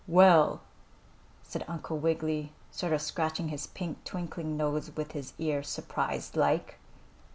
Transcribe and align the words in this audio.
"Well," 0.07 0.61
said 1.43 1.63
Uncle 1.67 1.95
Wiggily, 1.99 2.53
sort 2.71 2.91
of 2.91 3.03
scratching 3.03 3.49
his 3.49 3.67
pink, 3.67 4.03
twinkling 4.03 4.57
nose 4.57 4.89
with 4.95 5.11
his 5.11 5.33
ear, 5.37 5.61
surprised 5.61 6.35
like. 6.35 6.79